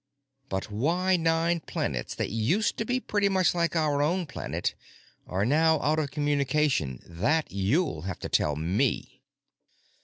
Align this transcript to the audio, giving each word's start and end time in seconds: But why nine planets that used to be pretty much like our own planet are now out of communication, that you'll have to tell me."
But 0.49 0.71
why 0.71 1.15
nine 1.15 1.59
planets 1.59 2.15
that 2.15 2.31
used 2.31 2.75
to 2.77 2.85
be 2.85 2.99
pretty 2.99 3.29
much 3.29 3.53
like 3.53 3.75
our 3.75 4.01
own 4.01 4.25
planet 4.25 4.73
are 5.27 5.45
now 5.45 5.79
out 5.79 5.99
of 5.99 6.09
communication, 6.09 7.03
that 7.05 7.51
you'll 7.51 8.01
have 8.01 8.17
to 8.21 8.27
tell 8.29 8.55
me." 8.55 9.21